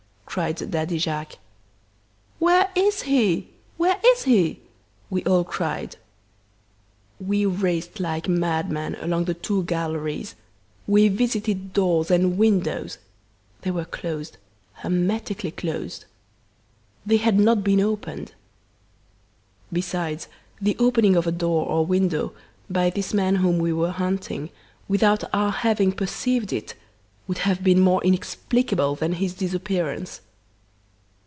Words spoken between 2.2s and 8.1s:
"'Where is he?' where is he?' we all cried. "We raced